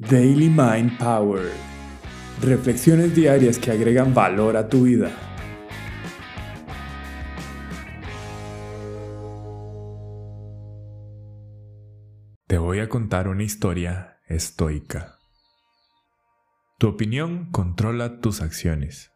[0.00, 1.50] Daily Mind Power.
[2.40, 5.10] Reflexiones diarias que agregan valor a tu vida.
[12.46, 15.16] Te voy a contar una historia estoica.
[16.78, 19.10] Tu opinión controla tus acciones.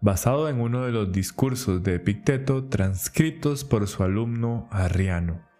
[0.00, 5.51] Basado en uno de los discursos de Epicteto transcritos por su alumno Arriano.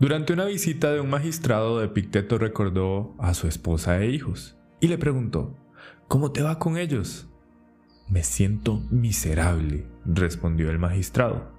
[0.00, 4.96] Durante una visita de un magistrado, Epicteto recordó a su esposa e hijos y le
[4.96, 5.56] preguntó,
[6.06, 7.28] ¿Cómo te va con ellos?
[8.08, 11.52] Me siento miserable, respondió el magistrado.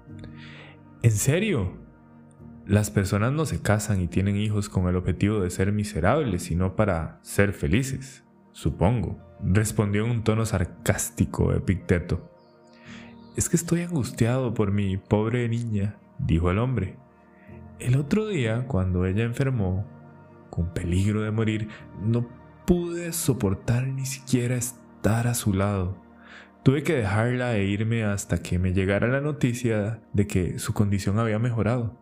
[1.02, 1.76] ¿En serio?
[2.66, 6.76] Las personas no se casan y tienen hijos con el objetivo de ser miserables, sino
[6.76, 12.30] para ser felices, supongo, respondió en un tono sarcástico Epicteto.
[13.36, 16.96] Es que estoy angustiado por mi pobre niña, dijo el hombre.
[17.80, 19.86] El otro día, cuando ella enfermó,
[20.50, 22.28] con peligro de morir, no
[22.66, 25.96] pude soportar ni siquiera estar a su lado.
[26.62, 31.18] Tuve que dejarla e irme hasta que me llegara la noticia de que su condición
[31.18, 31.98] había mejorado.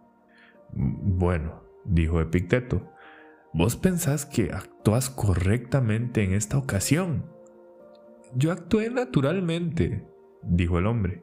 [0.73, 2.93] Bueno, dijo Epicteto,
[3.55, 7.25] vos pensás que actúas correctamente en esta ocasión.
[8.35, 10.09] Yo actué naturalmente,
[10.43, 11.23] dijo el hombre.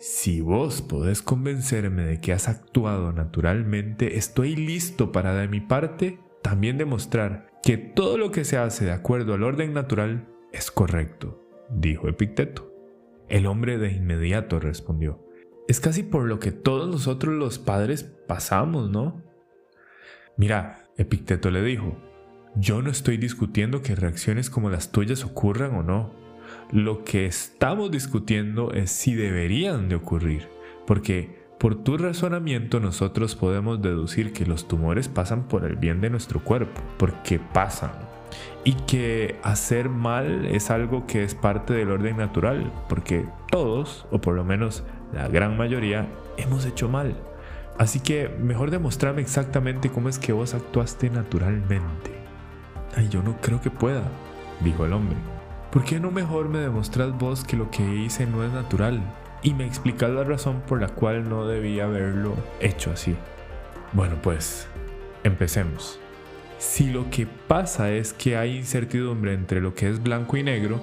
[0.00, 6.18] Si vos podés convencerme de que has actuado naturalmente, estoy listo para de mi parte
[6.40, 11.46] también demostrar que todo lo que se hace de acuerdo al orden natural es correcto,
[11.68, 12.72] dijo Epicteto.
[13.28, 15.22] El hombre de inmediato respondió,
[15.68, 19.22] es casi por lo que todos nosotros los padres pasamos, ¿no?
[20.38, 21.98] Mira, Epicteto le dijo,
[22.56, 26.14] yo no estoy discutiendo que reacciones como las tuyas ocurran o no.
[26.72, 30.48] Lo que estamos discutiendo es si deberían de ocurrir,
[30.86, 36.10] porque por tu razonamiento nosotros podemos deducir que los tumores pasan por el bien de
[36.10, 37.90] nuestro cuerpo, porque pasan,
[38.62, 44.20] y que hacer mal es algo que es parte del orden natural, porque todos, o
[44.20, 46.06] por lo menos la gran mayoría,
[46.36, 47.16] hemos hecho mal.
[47.78, 52.12] Así que mejor demostrarme exactamente cómo es que vos actuaste naturalmente.
[52.94, 54.04] Ay, yo no creo que pueda,
[54.62, 55.16] dijo el hombre.
[55.70, 59.00] ¿Por qué no mejor me demostrás vos que lo que hice no es natural?
[59.40, 63.14] Y me explicás la razón por la cual no debía haberlo hecho así.
[63.92, 64.66] Bueno, pues,
[65.22, 66.00] empecemos.
[66.58, 70.82] Si lo que pasa es que hay incertidumbre entre lo que es blanco y negro,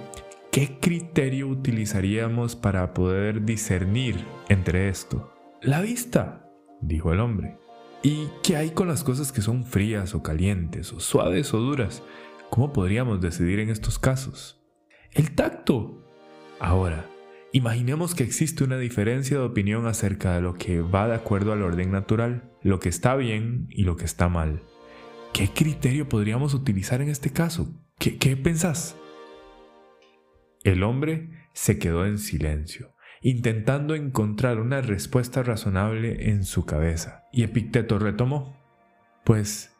[0.54, 5.34] ¿qué criterio utilizaríamos para poder discernir entre esto?
[5.62, 6.50] La vista,
[6.80, 7.58] dijo el hombre.
[8.04, 12.04] ¿Y qué hay con las cosas que son frías o calientes, o suaves o duras?
[12.50, 14.57] ¿Cómo podríamos decidir en estos casos?
[15.18, 16.04] El tacto.
[16.60, 17.10] Ahora,
[17.52, 21.64] imaginemos que existe una diferencia de opinión acerca de lo que va de acuerdo al
[21.64, 24.62] orden natural, lo que está bien y lo que está mal.
[25.34, 27.74] ¿Qué criterio podríamos utilizar en este caso?
[27.98, 28.96] ¿Qué, qué pensás?
[30.64, 37.42] El hombre se quedó en silencio, intentando encontrar una respuesta razonable en su cabeza, y
[37.42, 38.56] Epicteto retomó.
[39.26, 39.76] Pues,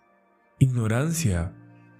[0.58, 1.54] ignorancia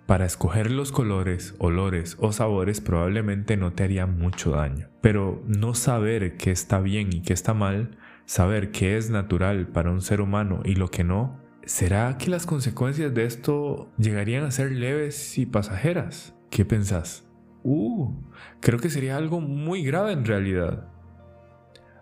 [0.08, 5.74] para escoger los colores, olores o sabores probablemente no te haría mucho daño, pero no
[5.76, 10.22] saber qué está bien y qué está mal, saber qué es natural para un ser
[10.22, 15.38] humano y lo que no, ¿será que las consecuencias de esto llegarían a ser leves
[15.38, 16.34] y pasajeras?
[16.50, 17.26] ¿Qué pensás?
[17.64, 18.14] Uh,
[18.62, 20.88] creo que sería algo muy grave en realidad.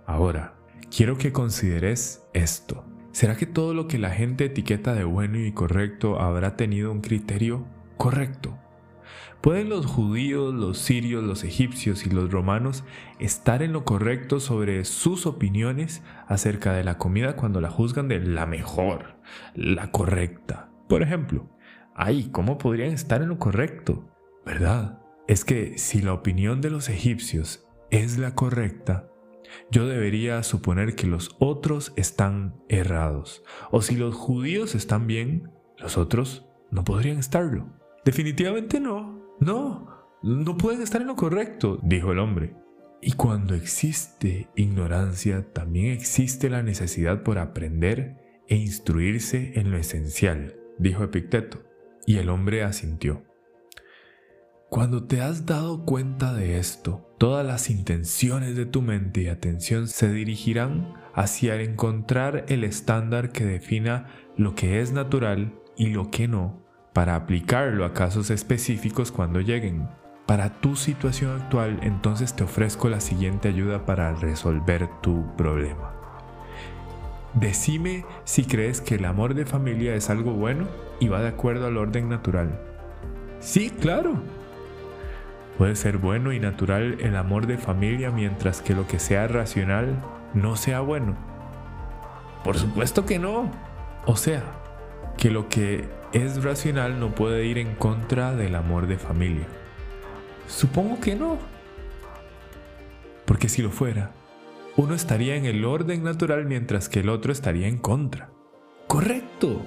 [0.05, 0.53] Ahora,
[0.95, 2.85] quiero que consideres esto.
[3.13, 7.01] ¿Será que todo lo que la gente etiqueta de bueno y correcto habrá tenido un
[7.01, 7.65] criterio
[7.97, 8.57] correcto.
[9.41, 12.83] ¿Pueden los judíos, los sirios, los egipcios y los romanos
[13.19, 18.19] estar en lo correcto sobre sus opiniones acerca de la comida cuando la juzgan de
[18.19, 19.17] la mejor,
[19.53, 20.71] la correcta?
[20.89, 21.47] Por ejemplo,
[21.93, 24.09] ay, ¿cómo podrían estar en lo correcto?
[24.45, 24.99] ¿Verdad?
[25.27, 29.09] Es que si la opinión de los egipcios es la correcta,
[29.69, 33.43] yo debería suponer que los otros están errados.
[33.69, 37.67] O si los judíos están bien, los otros no podrían estarlo.
[38.05, 39.35] Definitivamente no.
[39.39, 39.89] No,
[40.21, 42.55] no pueden estar en lo correcto, dijo el hombre.
[43.01, 50.55] Y cuando existe ignorancia, también existe la necesidad por aprender e instruirse en lo esencial,
[50.77, 51.63] dijo Epicteto.
[52.05, 53.23] Y el hombre asintió.
[54.69, 59.87] Cuando te has dado cuenta de esto, todas las intenciones de tu mente y atención
[59.87, 66.27] se dirigirán hacia encontrar el estándar que defina lo que es natural y lo que
[66.27, 66.64] no
[66.95, 69.89] para aplicarlo a casos específicos cuando lleguen.
[70.25, 75.91] Para tu situación actual, entonces te ofrezco la siguiente ayuda para resolver tu problema.
[77.33, 80.69] Decime si crees que el amor de familia es algo bueno
[81.01, 82.61] y va de acuerdo al orden natural.
[83.41, 84.13] Sí, claro.
[85.57, 90.01] Puede ser bueno y natural el amor de familia mientras que lo que sea racional
[90.33, 91.17] no sea bueno.
[92.45, 93.51] Por supuesto que no.
[94.05, 94.43] O sea,
[95.17, 99.47] que lo que es racional no puede ir en contra del amor de familia.
[100.47, 101.37] Supongo que no.
[103.25, 104.13] Porque si lo fuera,
[104.77, 108.29] uno estaría en el orden natural mientras que el otro estaría en contra.
[108.87, 109.65] Correcto.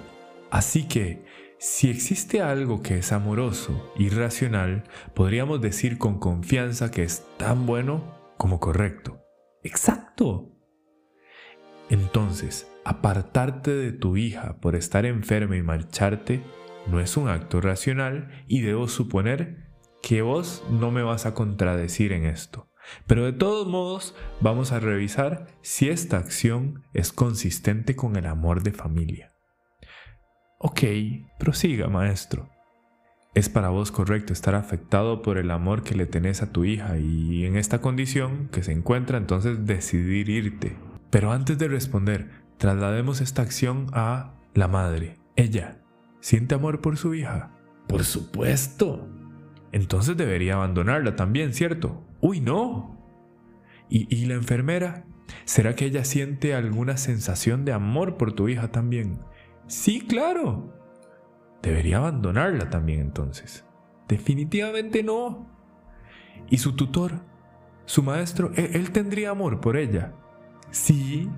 [0.50, 1.26] Así que,
[1.58, 7.66] si existe algo que es amoroso y racional, podríamos decir con confianza que es tan
[7.66, 9.20] bueno como correcto.
[9.62, 10.48] Exacto.
[11.90, 16.43] Entonces, apartarte de tu hija por estar enferma y marcharte
[16.87, 19.69] no es un acto racional y debo suponer
[20.02, 22.70] que vos no me vas a contradecir en esto.
[23.06, 28.62] Pero de todos modos vamos a revisar si esta acción es consistente con el amor
[28.62, 29.34] de familia.
[30.58, 30.81] Ok,
[31.38, 32.49] prosiga, maestro.
[33.34, 36.96] Es para vos correcto estar afectado por el amor que le tenés a tu hija
[36.96, 40.79] y en esta condición que se encuentra entonces decidir irte.
[41.11, 45.16] Pero antes de responder, traslademos esta acción a la madre.
[45.37, 45.81] Ella,
[46.20, 47.52] ¿siente amor por su hija?
[47.87, 49.08] Por supuesto.
[49.72, 52.05] Entonces debería abandonarla también, ¿cierto?
[52.20, 52.99] Uy, no.
[53.88, 55.05] ¿Y, ¿Y, la enfermera?
[55.44, 59.20] ¿Será que ella siente alguna sensación de amor por tu hija también?
[59.66, 60.75] Sí, claro.
[61.62, 63.64] Debería abandonarla también entonces.
[64.08, 65.46] Definitivamente no.
[66.50, 67.20] ¿Y su tutor?
[67.84, 68.52] ¿Su maestro?
[68.56, 70.12] ¿Él, él tendría amor por ella?
[70.70, 71.28] Sí.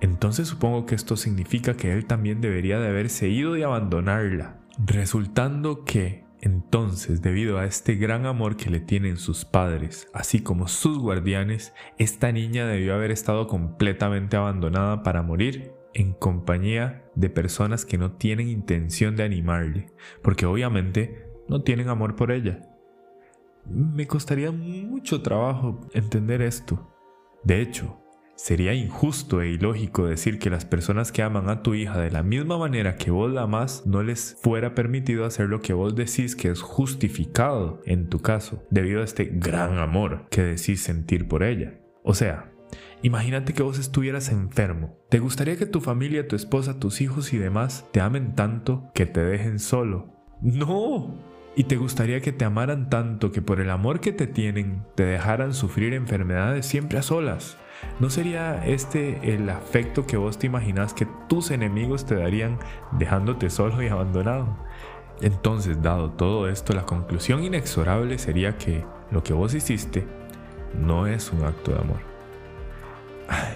[0.00, 5.84] Entonces supongo que esto significa que él también debería de haberse ido y abandonarla, resultando
[5.84, 10.98] que entonces, debido a este gran amor que le tienen sus padres, así como sus
[10.98, 17.98] guardianes, esta niña debió haber estado completamente abandonada para morir en compañía de personas que
[17.98, 19.86] no tienen intención de animarle,
[20.22, 22.60] porque obviamente no tienen amor por ella.
[23.66, 26.88] Me costaría mucho trabajo entender esto.
[27.42, 27.98] De hecho,
[28.38, 32.22] Sería injusto e ilógico decir que las personas que aman a tu hija de la
[32.22, 36.36] misma manera que vos la amás no les fuera permitido hacer lo que vos decís
[36.36, 41.42] que es justificado en tu caso, debido a este gran amor que decís sentir por
[41.42, 41.80] ella.
[42.04, 42.52] O sea,
[43.02, 44.96] Imagínate que vos estuvieras enfermo.
[45.08, 49.06] ¿Te gustaría que tu familia, tu esposa, tus hijos y demás te amen tanto que
[49.06, 50.12] te dejen solo?
[50.42, 51.14] No.
[51.54, 55.04] ¿Y te gustaría que te amaran tanto que por el amor que te tienen te
[55.04, 57.56] dejaran sufrir enfermedades siempre a solas?
[58.00, 62.58] ¿No sería este el afecto que vos te imaginas que tus enemigos te darían
[62.92, 64.46] dejándote solo y abandonado?
[65.20, 70.06] Entonces, dado todo esto, la conclusión inexorable sería que lo que vos hiciste
[70.80, 72.00] no es un acto de amor.
[73.28, 73.54] Ay,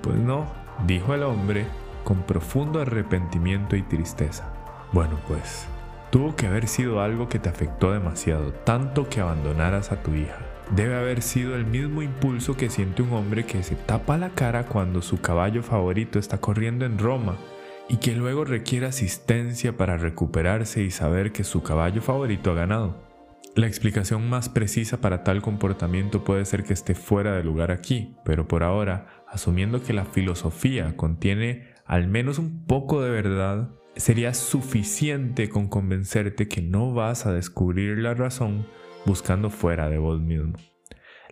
[0.00, 0.46] pues no,
[0.86, 1.66] dijo el hombre
[2.04, 4.52] con profundo arrepentimiento y tristeza.
[4.92, 5.66] Bueno, pues,
[6.10, 10.51] tuvo que haber sido algo que te afectó demasiado, tanto que abandonaras a tu hija
[10.74, 14.64] debe haber sido el mismo impulso que siente un hombre que se tapa la cara
[14.64, 17.36] cuando su caballo favorito está corriendo en Roma
[17.88, 23.12] y que luego requiere asistencia para recuperarse y saber que su caballo favorito ha ganado.
[23.54, 28.16] La explicación más precisa para tal comportamiento puede ser que esté fuera de lugar aquí,
[28.24, 34.32] pero por ahora, asumiendo que la filosofía contiene al menos un poco de verdad, sería
[34.32, 38.66] suficiente con convencerte que no vas a descubrir la razón
[39.06, 40.54] buscando fuera de vos mismo.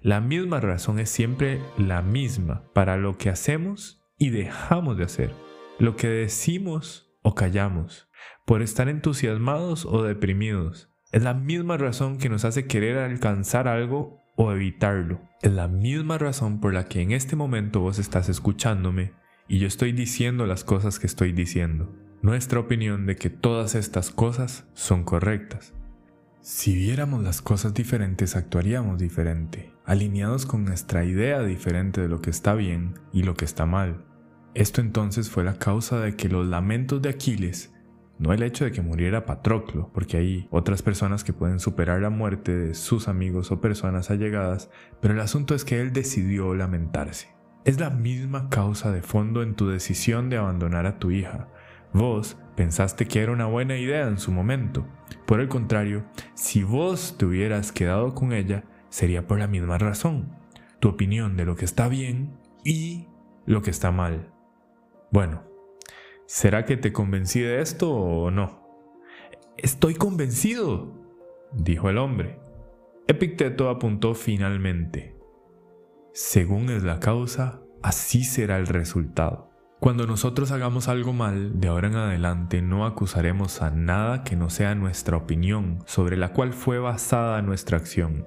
[0.03, 5.31] La misma razón es siempre la misma para lo que hacemos y dejamos de hacer,
[5.79, 8.09] lo que decimos o callamos,
[8.47, 10.91] por estar entusiasmados o deprimidos.
[11.12, 15.21] Es la misma razón que nos hace querer alcanzar algo o evitarlo.
[15.43, 19.12] Es la misma razón por la que en este momento vos estás escuchándome
[19.49, 21.95] y yo estoy diciendo las cosas que estoy diciendo.
[22.23, 25.75] Nuestra opinión de que todas estas cosas son correctas.
[26.42, 32.30] Si viéramos las cosas diferentes, actuaríamos diferente, alineados con nuestra idea diferente de lo que
[32.30, 34.06] está bien y lo que está mal.
[34.54, 37.75] Esto entonces fue la causa de que los lamentos de Aquiles,
[38.18, 42.11] no el hecho de que muriera Patroclo, porque hay otras personas que pueden superar la
[42.11, 44.70] muerte de sus amigos o personas allegadas,
[45.02, 47.28] pero el asunto es que él decidió lamentarse.
[47.66, 51.49] Es la misma causa de fondo en tu decisión de abandonar a tu hija,
[51.92, 54.87] Vos pensaste que era una buena idea en su momento.
[55.25, 60.37] Por el contrario, si vos te hubieras quedado con ella, sería por la misma razón.
[60.79, 63.09] Tu opinión de lo que está bien y
[63.47, 64.31] lo que está mal.
[65.11, 65.43] Bueno,
[66.26, 68.62] ¿será que te convencí de esto o no?
[69.57, 70.93] Estoy convencido,
[71.55, 72.40] dijo el hombre.
[73.09, 75.17] Epicteto apuntó finalmente.
[76.12, 79.50] Según es la causa, así será el resultado.
[79.80, 84.50] Cuando nosotros hagamos algo mal, de ahora en adelante no acusaremos a nada que no
[84.50, 88.26] sea nuestra opinión sobre la cual fue basada nuestra acción.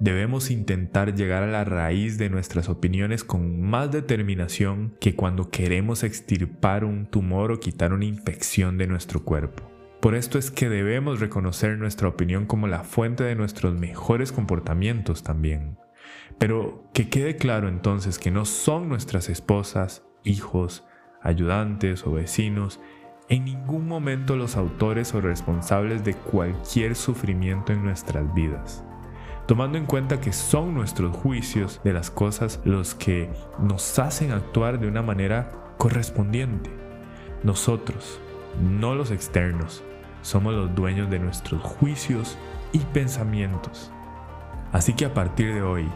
[0.00, 6.02] Debemos intentar llegar a la raíz de nuestras opiniones con más determinación que cuando queremos
[6.02, 9.70] extirpar un tumor o quitar una infección de nuestro cuerpo.
[10.00, 15.22] Por esto es que debemos reconocer nuestra opinión como la fuente de nuestros mejores comportamientos
[15.22, 15.78] también.
[16.38, 20.84] Pero que quede claro entonces que no son nuestras esposas, hijos,
[21.22, 22.80] ayudantes o vecinos,
[23.28, 28.84] en ningún momento los autores o responsables de cualquier sufrimiento en nuestras vidas.
[29.46, 34.80] Tomando en cuenta que son nuestros juicios de las cosas los que nos hacen actuar
[34.80, 36.70] de una manera correspondiente.
[37.42, 38.20] Nosotros,
[38.60, 39.82] no los externos,
[40.22, 42.36] somos los dueños de nuestros juicios
[42.72, 43.90] y pensamientos.
[44.72, 45.88] Así que a partir de hoy,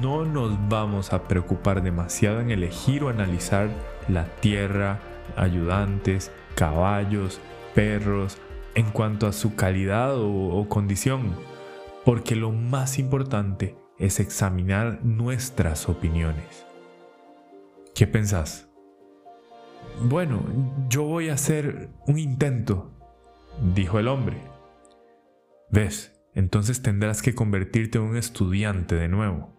[0.00, 3.68] no nos vamos a preocupar demasiado en elegir o analizar
[4.08, 5.00] la tierra,
[5.36, 7.40] ayudantes, caballos,
[7.74, 8.38] perros,
[8.74, 11.34] en cuanto a su calidad o, condición,
[12.04, 16.66] porque lo más importante es examinar nuestras opiniones.
[17.94, 18.68] ¿Qué pensás?
[20.00, 20.42] Bueno,
[20.88, 22.90] yo voy a hacer un intento,
[23.74, 24.38] dijo el hombre.
[25.70, 26.12] ¿Ves?
[26.34, 29.52] Entonces tendrás que convertirte en un estudiante de nuevo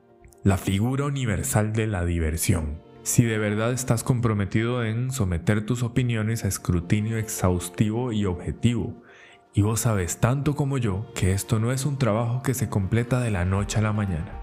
[0.44, 2.82] la figura universal de la diversión.
[3.04, 9.02] Si de verdad estás comprometido en someter tus opiniones a escrutinio exhaustivo y objetivo,
[9.54, 13.22] y vos sabes tanto como yo que esto no es un trabajo que se completa
[13.22, 14.43] de la noche a la mañana.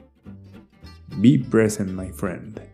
[1.19, 2.70] Be present, my friend.